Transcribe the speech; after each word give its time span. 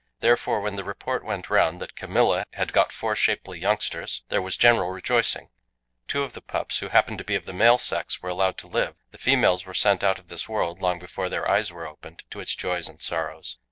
Therefore, 0.19 0.61
when 0.61 0.77
the 0.77 0.83
report 0.83 1.23
went 1.23 1.51
round 1.51 1.79
that 1.79 1.93
"Camilla" 1.95 2.45
had 2.53 2.73
got 2.73 2.91
four 2.91 3.13
shapely 3.15 3.59
youngsters, 3.59 4.23
there 4.29 4.41
was 4.41 4.57
general 4.57 4.89
rejoicing. 4.89 5.49
Two 6.07 6.23
of 6.23 6.33
the 6.33 6.41
pups, 6.41 6.79
who 6.79 6.89
happened 6.89 7.19
to 7.19 7.23
be 7.23 7.35
of 7.35 7.45
the 7.45 7.53
male 7.53 7.77
sex, 7.77 8.19
were 8.19 8.29
allowed 8.31 8.57
to 8.57 8.67
live; 8.67 8.95
the 9.11 9.19
females 9.19 9.63
were 9.67 9.75
sent 9.75 10.03
out 10.03 10.17
of 10.17 10.27
this 10.27 10.49
world 10.49 10.81
long 10.81 10.97
before 10.97 11.29
their 11.29 11.47
eyes 11.47 11.71
were 11.71 11.85
opened 11.87 12.23
to 12.31 12.39
its 12.39 12.55
joys 12.55 12.89
and 12.89 12.99
sorrows. 13.03 13.57